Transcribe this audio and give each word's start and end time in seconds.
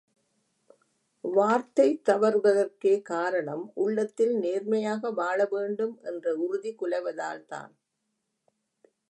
வார்த்தை 1.23 1.85
தவறுவதற்கே 2.09 3.01
காரணம் 3.01 3.71
உள்ளத்தில் 3.75 4.33
நேர்மையாக 4.37 5.11
வாழ 5.11 5.39
வேண்டும் 5.45 5.95
என்ற 6.03 6.35
உறுதி 6.37 6.73
குலைவதால் 6.75 7.45
தான். 7.45 7.71